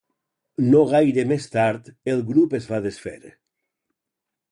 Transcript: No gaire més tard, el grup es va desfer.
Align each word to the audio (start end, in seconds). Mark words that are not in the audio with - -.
No 0.69 0.79
gaire 0.93 1.25
més 1.31 1.45
tard, 1.55 1.91
el 2.13 2.23
grup 2.31 2.55
es 2.61 2.71
va 2.71 2.81
desfer. 2.87 3.15